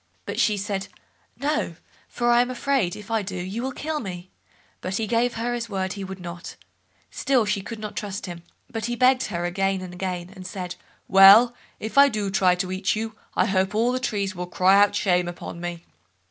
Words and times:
But 0.25 0.39
she 0.39 0.57
said, 0.57 0.87
"No, 1.37 1.75
for 2.07 2.31
I 2.31 2.41
am 2.41 2.49
afraid, 2.49 2.95
if 2.95 3.11
I 3.11 3.21
do, 3.21 3.35
you 3.35 3.61
will 3.61 3.71
kill 3.71 3.99
me." 3.99 4.31
But 4.81 4.95
he 4.95 5.05
gave, 5.05 5.35
her 5.35 5.53
his 5.53 5.69
word 5.69 5.93
he 5.93 6.03
would 6.03 6.19
not; 6.19 6.55
still 7.11 7.45
she 7.45 7.61
could 7.61 7.77
not 7.77 7.95
trust 7.95 8.25
him; 8.25 8.41
but 8.67 8.85
he 8.85 8.95
begged 8.95 9.25
her 9.27 9.45
again 9.45 9.79
and 9.79 9.93
again, 9.93 10.31
and 10.35 10.47
said: 10.47 10.73
"Well, 11.07 11.53
if 11.79 11.99
I 11.99 12.09
do 12.09 12.31
try 12.31 12.55
to 12.55 12.71
eat 12.71 12.95
you, 12.95 13.13
I 13.35 13.45
hope 13.45 13.75
all 13.75 13.91
the 13.91 13.99
trees 13.99 14.33
will 14.35 14.47
cry 14.47 14.81
out 14.83 14.95
shame 14.95 15.27
upon 15.27 15.61
me." 15.61 15.85